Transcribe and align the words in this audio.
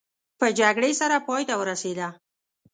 په 0.39 0.47
جګړې 0.59 0.91
سره 1.01 1.15
پای 1.27 1.43
ته 1.49 1.55
ورسېده. 1.57 2.07